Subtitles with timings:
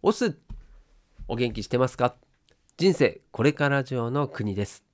[0.00, 0.38] オス
[1.26, 2.14] お元気してますか？
[2.76, 4.84] 人生これから上の国です。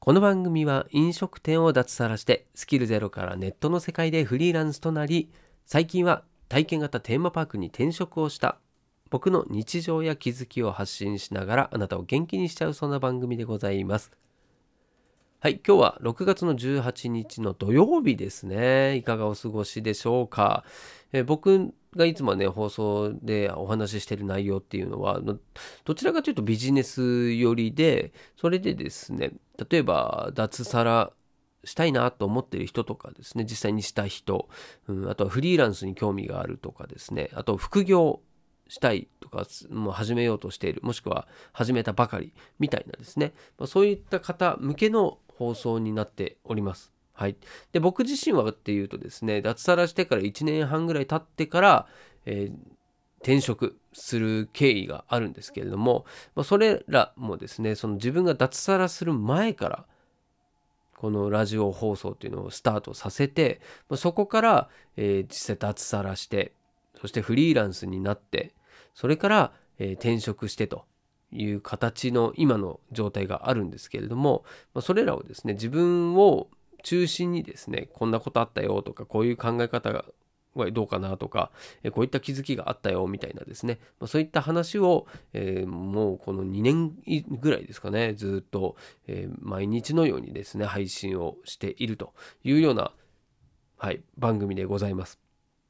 [0.00, 5.30] この番組は飲食店を脱サラしてスキルゼロからネットの世界でフリーランスとなり
[5.64, 8.58] 最近は体験型テーマパークに転職をした
[9.10, 14.10] 僕の日常や気づきを発信しながらあなたを元気にしちゃうそんな番組でございます。
[15.40, 18.96] はい今日は6月の18日の土曜日ですね。
[18.96, 20.64] いかがお過ごしでしょうか？
[21.12, 25.20] え僕がいつもね放送でお話ししてる内容っていうのは
[25.84, 29.32] どちらかというとビジネス寄りでそれでですね
[29.70, 31.12] 例えば脱サラ
[31.64, 34.48] したいなと思ってる人とかですね実際にした人、
[34.86, 38.20] うん、あとはフリーランスに興味があるとかですねあと副業
[38.68, 46.92] したいとかもう始めようとしているもしくは始めたばかりみたいなですね、まあ、そういった方向けの放送になっております。
[47.18, 47.36] はい、
[47.72, 51.86] で僕自身はっていうとですね脱サラしてから1年半ぐらい経ってから、
[52.26, 52.52] えー、
[53.16, 56.04] 転職する経緯があるんですけれども、
[56.36, 59.84] まあ、それらもですねその自分が脱サラする前から
[60.96, 66.52] このラジオ放送っていうのをスタートさせて、まあ、そこから、えー、実際脱サラして
[67.00, 68.54] そしてフリーランスになって
[68.94, 70.84] それから、えー、転職してと
[71.32, 76.46] いう形の今の状態があるんですけれども、まあ、それらをですね自分を
[76.82, 80.04] 中心にですねこんなことあったよとかこういう考え方が
[80.72, 81.50] どうかなとか
[81.92, 86.92] こういった気づきがあったよみたいなですねそういった話を、えー、もうこの2年
[87.40, 92.12] ぐらいですかねずっと、えー、毎日のようにですね配信をしていると
[92.42, 92.92] いうような、
[93.76, 95.18] はい、番組でございます。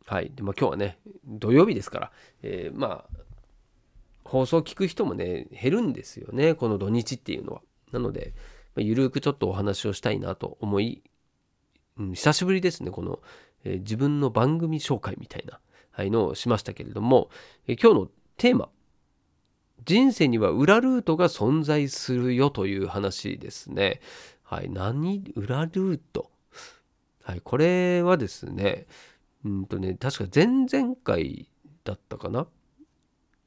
[0.06, 3.18] はいでまあ、今日はね土曜日ですから、えー、まあ
[4.24, 7.60] 放送聞く人もね減るんですよねこの土日っていうのは。
[7.92, 8.34] なので、
[8.80, 11.02] ゆるくちょっとお話をしたいなと思い、
[11.98, 13.20] うん、久しぶりですね、この、
[13.64, 17.30] えー、自分の番組紹介みたいな、はい、のをしましたけれども、
[17.66, 18.68] えー、今日のテーマ、
[19.84, 24.00] 人生には裏ルートが存在するよという話ですね。
[24.42, 26.30] はい、何裏ルート？
[27.22, 28.86] はい、これはですね、
[29.44, 31.48] うんとね、確か前々回
[31.84, 32.46] だったかな？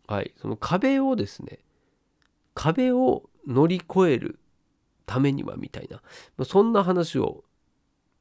[0.07, 1.59] はい、その壁をですね、
[2.53, 4.39] 壁を乗り越える
[5.05, 6.01] ためにはみたいな、
[6.37, 7.43] まそんな話を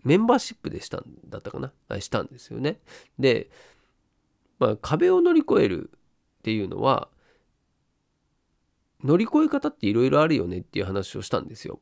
[0.05, 2.81] メンバーシップでしたんだったかなしたんですよね。
[3.19, 3.51] で、
[4.59, 5.91] まあ、壁を乗り越える
[6.39, 7.09] っていうのは
[9.03, 11.81] 乗り越え方っていろいろあるよねっていう話をしたんですよ。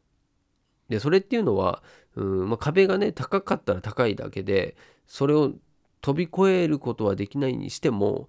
[0.89, 1.83] でそれっていうのは
[2.17, 4.77] うん、まあ、壁がね高かったら高いだけで
[5.07, 5.53] それを
[6.01, 8.29] 飛び越えることはできないにしても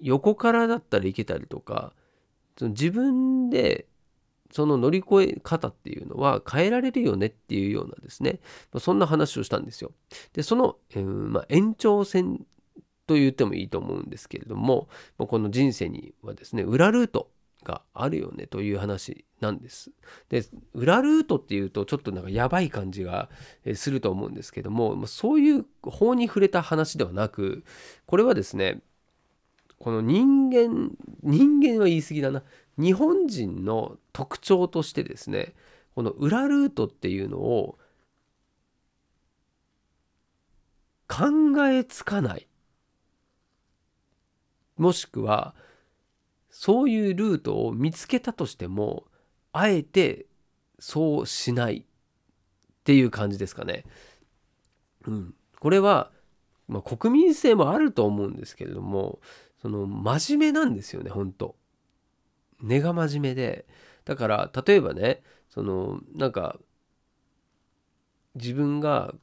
[0.00, 1.92] 横からだったらいけたりとか
[2.58, 3.86] その自分で
[4.56, 8.40] その乗り越え方っていうのは変えられるよねっていうようなですね、
[8.72, 9.92] ま、そんな話をしたんですよ。
[10.32, 12.46] でその、えー、まあ、延長線
[13.06, 17.28] と言ってもいいと思うんですけれどもこの人生にはですね裏ルート
[17.64, 19.90] があるよねという話なんです。
[20.30, 20.42] で
[20.72, 23.28] 裏ルートっていうとちょっとなんかやばい感じが
[23.74, 27.62] すると思うんですけどもそういう法に触れた話ではなく
[28.06, 28.80] これはですね
[29.78, 30.92] この人間
[31.22, 32.42] 人間は言い過ぎだな
[32.78, 35.54] 日本人の特徴としてですね
[35.94, 37.78] この裏ルートっていうのを
[41.08, 41.26] 考
[41.68, 42.48] えつかない。
[44.76, 45.54] もしくは
[46.50, 49.04] そういうルートを見つけたとしても
[49.52, 50.26] あえて
[50.78, 51.82] そうしないっ
[52.84, 53.84] ていう感じですかね。
[55.06, 56.10] うん、これは、
[56.68, 59.20] まあ、国民性もあると思うんですけれども
[59.62, 61.56] その真面目なんですよね本当。
[62.60, 63.66] 根が真面目で
[64.04, 66.58] だから例えばねそのなんか
[68.34, 69.14] 自分が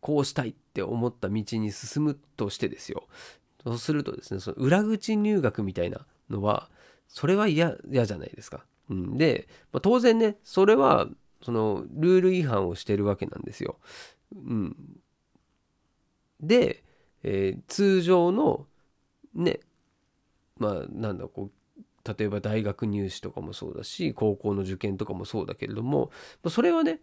[0.00, 3.04] こうしたいって思った道に進むとしてですよ
[3.62, 6.68] そうするとですねその裏口入学みたいなのは
[7.08, 8.64] それは嫌じゃないですか。
[8.90, 11.08] うん、で、まあ、当然ねそれは
[11.42, 13.78] そのルール違反をしてるわけなんですよ。
[14.34, 14.76] うん、
[16.40, 16.82] で、
[17.22, 18.66] えー、通常の
[19.34, 19.60] ね
[20.58, 21.50] まあなんだこう
[22.06, 26.10] 例えば大学入試とかもそうだし高校の受験とかもそうだけれども
[26.48, 27.00] それはね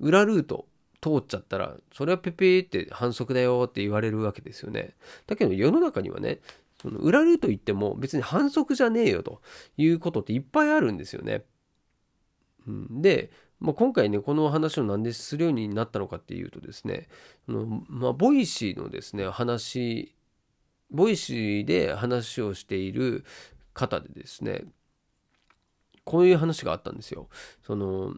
[0.00, 0.66] 裏ルート
[1.00, 4.94] 通っちゃったらそれはピピって反則だよって言われるわけですよね。
[5.26, 6.40] だけど世の中にはね
[6.80, 9.40] その裏ルート行っても別に反則じゃねえよと
[9.76, 11.44] いうことっていっぱいあるんですよね。
[12.66, 13.30] うん、で、
[13.60, 17.08] まあ、今回ねこの話を何でするようになったのかっていうとですね
[17.48, 20.14] あの、まあ、 Voicy のですね話
[20.90, 23.24] Voicy で話をしている
[23.76, 24.64] 方でですね
[26.04, 27.28] こういう話があったんですよ。
[27.64, 28.14] その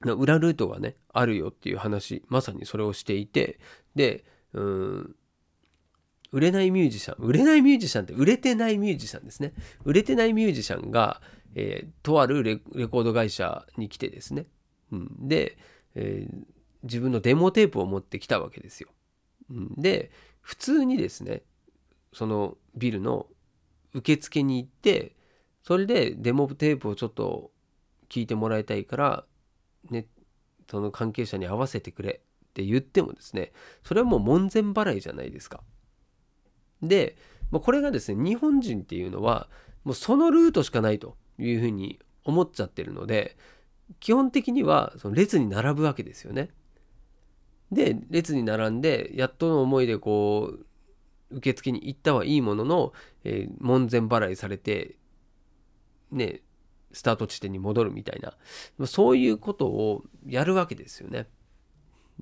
[0.00, 3.58] 裏ルートがねあるよっていう話まさにそれをしていて
[3.96, 5.16] でうん
[6.30, 9.54] 売れないミュージシャン売れないミュージシャンって売れてないミュージシャンですね。
[9.84, 11.20] 売れてないミュージシャンが、
[11.54, 14.46] えー、とあるレコード会社に来てですね、
[14.92, 15.58] うん、で、
[15.96, 16.44] えー、
[16.84, 18.90] 自分のデモテープを持ってきたわけですよ、
[19.50, 21.42] うん、で普通にですね
[22.12, 23.26] そのビルの
[23.98, 25.14] 受付に行って
[25.62, 27.50] それでデモテープをちょっと
[28.08, 29.24] 聞いてもらいたいから
[29.90, 30.06] ね
[30.70, 33.52] その関係者に合わせてくれって言ってもですね
[33.84, 35.60] それはもう門前払いじゃないですか。
[36.82, 37.16] で
[37.50, 39.48] まあこれがですね日本人っていうのは
[39.84, 43.36] もうそのルートしかないというふうに思っちゃってるので
[44.00, 46.50] 基本的にはその列に並ぶわけですよね。
[47.72, 50.66] で列に並んでやっとの思いでこう
[51.30, 52.92] 受付に行ったはいいものの、
[53.24, 54.96] えー、門前払いされて
[56.10, 56.42] ね
[56.92, 61.28] スタート地点に戻るみたいなそういうことをやるわけですよね。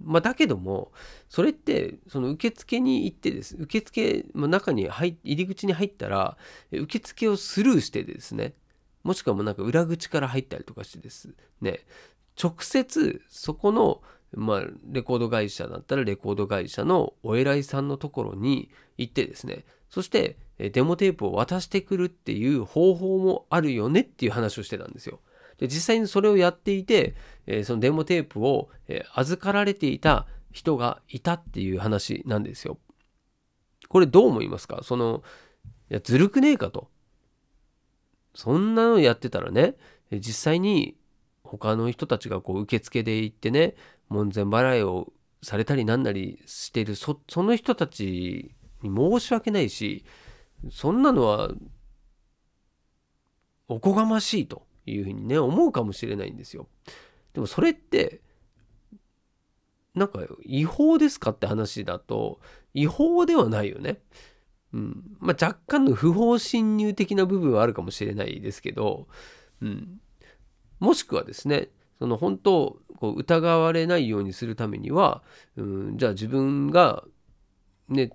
[0.03, 0.93] まあ、だけども
[1.29, 6.37] それってその受付に行ってです受付、まあ、中に入入り口に入ったら
[6.70, 8.55] 受付をスルーしてですね
[9.05, 11.31] もしくはもうなんか裏口から入ったりとかしてです
[11.62, 11.81] ね
[12.38, 14.02] 直接そこの
[14.37, 25.21] まあ、レコード会社だったらレコード会社のお偉いさんのところに行ってですねそしてデモテープを渡してくるっていう方法もあるよねっていう話をしてたんですよ。
[25.59, 27.15] で実際にそれをやっていて、
[27.47, 32.79] え、そのデモテープを、え、預かられていた人がいたっていう話なんですよ。
[33.88, 34.81] これどう思いますか？
[34.83, 35.23] その
[35.91, 36.91] いやずるくねえかと。
[38.35, 39.77] そんなのやってたらね
[40.11, 40.97] 実際に
[41.43, 43.77] 他の人たちがこう受付で行ってね
[44.08, 45.12] 門前払いを
[45.43, 50.05] されたりなんなりしてるそその人たちに申し訳ないし
[50.70, 51.50] そんなのは
[53.69, 56.69] おこがましいというふうにね思うかもしれないんですよ。
[57.32, 58.20] でもそれって
[59.94, 62.41] なんか違法ですかって話だと
[62.75, 64.00] 違法ではないよね。
[64.73, 69.09] うん、まあ若干の不法侵入的な部分はあるかもしれないですけど、
[69.61, 70.00] うん、
[70.79, 75.22] もしくはですねその本当こう疑われないようにするためには、
[75.56, 77.04] うん、じゃあ自分が
[77.88, 78.10] ね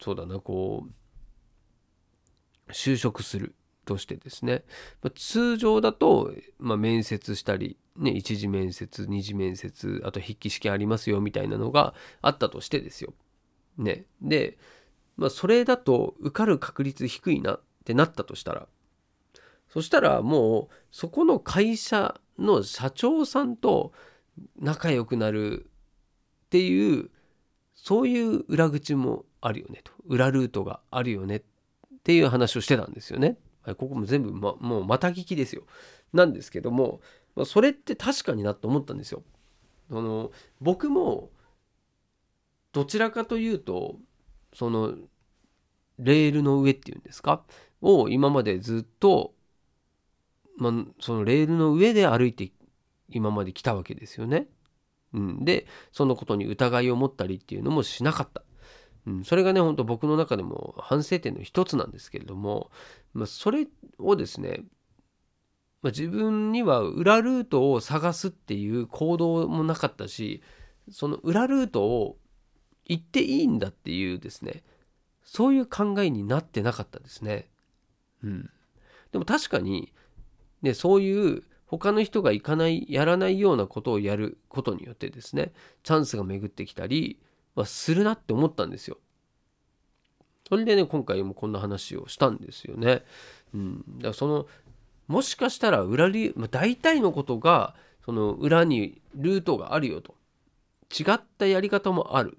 [0.00, 3.54] そうだなこう就職する
[3.84, 4.64] としてですね、
[5.02, 13.12] まあ、通常だと、まあ、面接したり、ね、一次面接二次面接あと筆記試験ありますよみたいなのがあったとしてですよ。
[13.78, 14.58] ね、で、
[15.16, 18.68] まあ、それだと受かる確率低いなってなったとしたら。
[19.68, 23.92] そしたらもうそこの会社の社長さんと
[24.58, 27.10] 仲良くなるっていう
[27.74, 31.42] そういう裏口もあるよねと裏ルートがあるよねっ
[32.02, 33.38] ていう話をしてたんですよね。
[33.64, 35.62] ここも全部、ま、もうまた聞きですよ。
[36.12, 37.00] なんですけども、
[37.36, 39.22] まそれって確かになと思ったんですよ。
[39.90, 41.30] あの僕も
[42.72, 43.96] どちらかというと
[44.54, 44.94] その
[45.98, 47.44] レールの上っていうんですか？
[47.82, 49.34] を今までずっと
[50.56, 52.52] ま、そのレールの上で歩いて
[53.08, 54.48] 今まで来たわけですよね。
[55.12, 58.42] うん、でそのことに疑いを持ったりっていうのもしなかった。
[59.06, 62.70] うん、それがね本当僕の中でも反省点の一つなんですけれども、
[63.12, 63.66] まあ、それ
[63.98, 64.62] をですね、
[65.82, 70.42] まあ、自分には裏ルートを探すっていう行動もなかったし
[70.90, 72.18] その裏ルートを
[72.84, 74.62] 行っていいんだっていうですね
[75.24, 77.48] そういう考えになってなかったですね。
[78.22, 78.50] うん、
[79.12, 79.92] でも確かに
[80.62, 85.52] でそういう他の人が行かないやらないようなことをやることによってですね
[85.84, 87.20] チャンスが巡ってきたり
[87.54, 88.98] はするなって思ったんですよ。
[90.48, 93.04] それでね今回もこんな話をしたんですよね。
[93.54, 94.46] うん、だからその
[95.06, 97.74] もしかしたら裏理、まあ、大体のことが
[98.04, 100.16] その裏にルートがあるよと
[100.90, 102.36] 違ったやり方もある。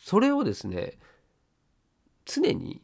[0.00, 0.98] それをですね
[2.24, 2.82] 常に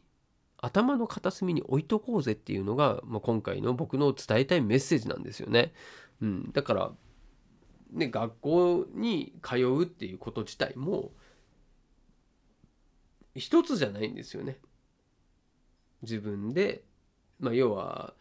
[0.67, 5.73] 頭の片隅に置いとこうぜっていうのが、まあ、今回の僕の伝えたいメッセージなんですよね。
[6.21, 6.91] うん、だから、
[7.91, 11.11] ね、学校に通うっていうこと自体も
[13.35, 14.59] 一つじゃないんですよね。
[16.01, 16.83] 自分で、
[17.39, 18.13] まあ、要は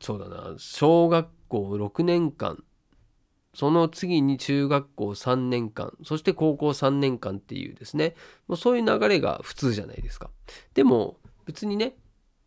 [0.00, 2.62] そうだな小学校6年間
[3.54, 8.14] その次に中学校3年間、そして高校3年間っていうですね、
[8.48, 10.30] もうそういう流れが普通じゃないですか。
[10.74, 11.96] でも別にね、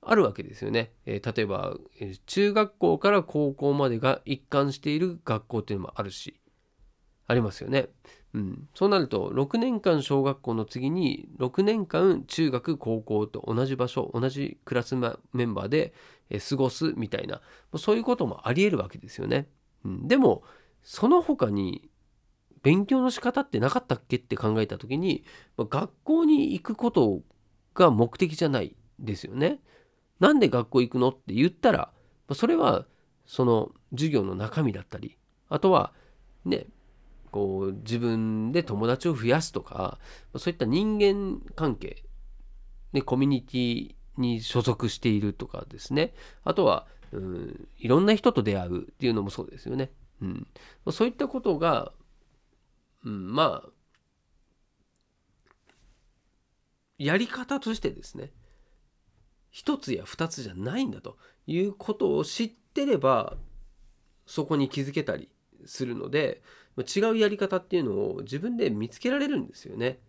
[0.01, 0.91] あるわけですよね。
[1.05, 1.75] えー、例えば、
[2.25, 6.39] 中学校から高校までが一貫している学校っていうのもあるし、
[7.27, 7.89] ありますよね。
[8.33, 15.93] うん、そうなると6年間小学校の次に6年間中学高校と同じ場所同じクラスメンバーで
[16.49, 17.41] 過ごすみたいな
[17.77, 19.47] そういうこともありえるわけですよね。
[19.85, 20.43] うん、でも
[20.89, 21.89] その他に
[22.63, 25.25] 勉強の仕方ってなかったっけって考えた時に、
[25.57, 27.19] ま、学校に行くこと
[27.75, 29.59] が目的じゃないですよね。
[30.21, 31.91] なんで学校行くのって言ったら、
[32.33, 32.85] それは
[33.25, 35.17] その授業の中身だったり
[35.49, 35.91] あとは
[36.45, 36.67] ね
[37.31, 39.99] こう自分で友達を増やすとか
[40.37, 42.03] そういった人間関係、
[42.93, 46.13] ね、コミュニティに所属しているとかですね
[46.43, 49.91] あとは、うん、いろんな人と出会うっていうのもそうですよね。
[50.21, 50.47] うん、
[50.91, 51.91] そういったことが、
[53.05, 53.69] うん、まあ
[56.97, 58.31] やり方としてですね
[59.51, 63.37] 一つや二つじゃないんだということを知ってれば
[64.25, 65.29] そこに気づけたり
[65.65, 66.41] するので
[66.77, 69.99] 違うやり方っていうのを自分で見つけられるんですよね。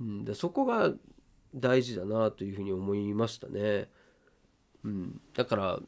[0.00, 0.92] うん、でそこが
[1.54, 3.88] 大事だなというふうに思いましたね。
[4.84, 5.80] うん、だから、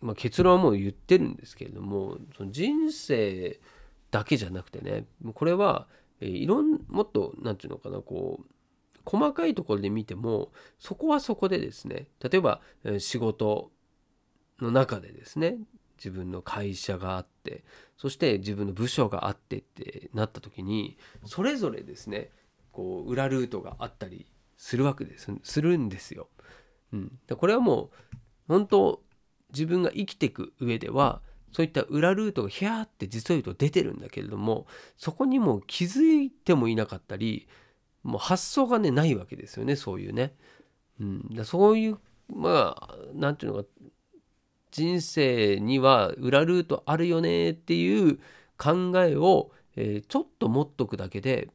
[0.00, 3.58] まあ、結論はもう言ってるんですけれどもその人生
[4.10, 5.86] だけじゃなくてねこれは、
[6.20, 8.46] えいろんもっと何て言うのかなこう
[9.04, 12.60] 細かいところで見てもそこはそこでですね例えば
[12.98, 13.70] 仕事
[14.60, 15.56] の中でですね
[15.96, 17.64] 自分の会社があって
[17.96, 22.30] そして自分の部署があってってなった時にそれぞれですね
[22.70, 24.26] こう裏ルートがあったり
[24.56, 26.28] するわけですするんですよ。
[26.92, 28.14] うん、これはもう
[28.48, 29.02] 本当
[29.50, 31.20] 自分が生きていく上では
[31.52, 37.48] そういった裏ルートがヒャーって実を言うと出てるんだけれどもそこにも気づいてもいなかったり
[38.02, 40.34] もう発想がねないわけですよねそういうね。
[41.00, 43.68] うん、だそういうまあ何て言うのか
[44.70, 48.18] 人生には裏ルートあるよねっていう
[48.58, 51.48] 考えを、えー、ちょっと持っとくだけで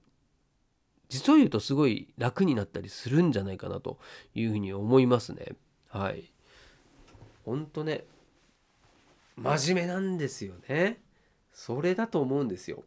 [1.10, 4.00] 実を言うとすごい楽になったりするんじゃないかなと
[4.34, 5.50] いうふうに思いますね。
[5.90, 6.32] はい。
[7.46, 8.06] ほんとね
[9.36, 11.02] 真面目なんですよね。
[11.52, 12.84] それだと思うんですよ。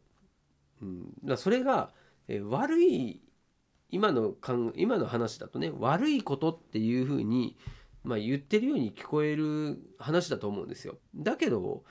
[0.83, 1.91] うん、だそれが、
[2.29, 3.21] え、悪い
[3.91, 4.35] 今の
[4.75, 7.57] 今の話だとね悪いことっていうふうに
[8.07, 10.97] まあ、言ってるように聞こえる話だと思うんですよ。
[11.17, 11.83] だけど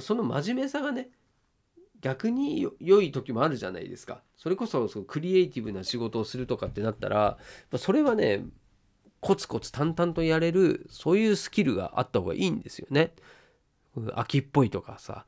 [0.00, 1.08] その真面目さがね
[2.00, 4.22] 逆に良い時もあるじゃないですか。
[4.36, 7.36] それこそそクリエイティブな仕事をするとかってなったら
[7.78, 8.44] それはね
[9.26, 13.12] コツコツ淡々とやれるそういうスキルがあった方がいいんですよね。
[14.14, 15.26] 秋っぽいとかさ、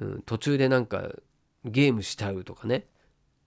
[0.00, 1.08] うん、途中でなんか
[1.64, 2.84] ゲームしちゃうとかね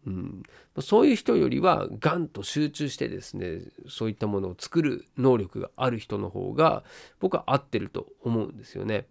[0.07, 0.43] うん、
[0.81, 6.83] そういう人よりはガンと集中してですねそういったものを作る能力がある人の方が
[7.19, 9.05] 僕は合ってると思うんですよね。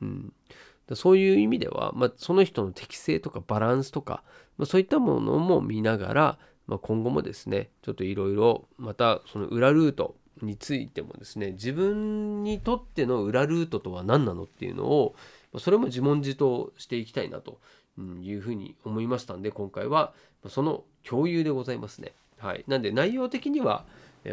[0.00, 0.32] うん、
[0.94, 4.22] そういう意味では、まあ、その人の適性とかバランスとか、
[4.56, 6.38] まあ、そういったものも見ながら、
[6.72, 15.14] まあ、今後もですねちょっといろいろまたその裏ルートについてもですね自分にとっての裏ルートとは何なのっていうのを
[15.58, 17.58] それも自問自答していきたいなと
[18.22, 20.14] いうふうに思いましたんで今回は
[20.48, 22.12] その共有でございますね。
[22.38, 23.84] はい、なんで内容的には、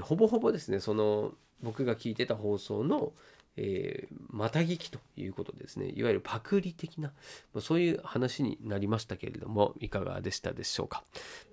[0.01, 3.12] ほぼほぼですねその僕が聞いてた放送の、
[3.58, 7.12] えー、また聞きということですねいわゆるパクリ的な、
[7.53, 11.03] まそういう話になりましたけれどもいかがでしたでしょうか。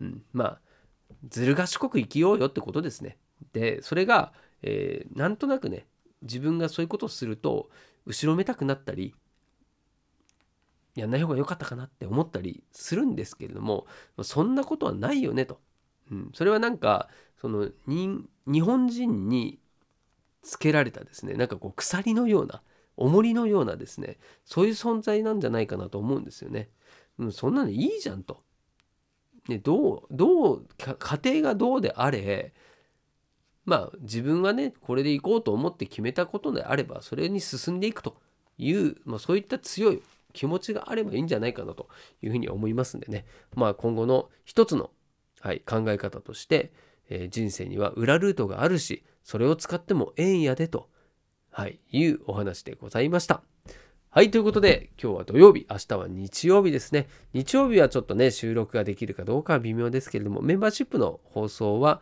[0.00, 0.59] うん、まあ
[1.28, 3.18] ずる賢く生きようよってことですね。
[3.52, 4.32] でそれが、
[4.62, 5.86] えー、なんとなくね
[6.22, 7.70] 自分がそういうことをすると
[8.06, 9.14] 後ろめたくなったり
[10.94, 13.86] やんない方が良かったかなって思ったりするんですけれども
[14.22, 15.60] そんなことはないよねと、
[16.10, 17.08] うん、それはなんか
[17.38, 19.58] その日本人に
[20.42, 22.62] つけられたですねなんかこう鎖のような
[22.96, 26.70] 重りのようなですねそういう存在なんじゃないかなと思うんですよね。
[27.18, 28.42] うん、そんなのいいじゃんと。
[29.49, 32.53] ね、どうどう家庭がどうであれ
[33.65, 38.17] まあ自分はねこれで行こうと思って決めたことであればそれに進んでいくと
[38.59, 41.88] いう、まあ、そういった強い気持ちがあればいいんじゃないかなと
[42.23, 43.25] いうふうに思いますんでね、
[43.55, 44.91] まあ、今後の一つの、
[45.41, 46.73] はい、考え方として、
[47.09, 50.88] えー、人生には裏ルートがあるしそれを使ってもええんやでと、
[51.50, 53.43] はい、いうお話でございました。
[54.16, 57.06] はい、ということで、今日は土曜日、明日は日曜日ですね。
[57.35, 62.00] 日曜日はちょっとね、収録ができるかどうかは微妙ですけれども、メンバーシップの放送は、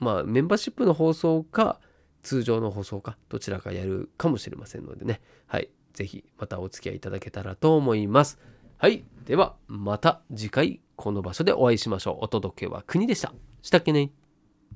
[0.00, 1.78] まあ、メンバーシップの放送か、
[2.24, 5.20] 通常の放送か、どちらかやるかもしれませんのでね。
[5.46, 5.70] はい。
[5.92, 8.40] ぜひまたお付き合いいただけたらと思います。
[8.76, 9.04] はい。
[9.24, 12.24] では、また次回この場所でお会いしましょう。
[12.24, 13.32] お届けは国でした。
[13.62, 14.10] したっけね